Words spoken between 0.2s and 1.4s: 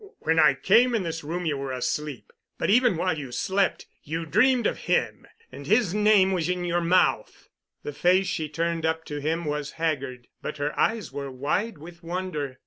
When I came in this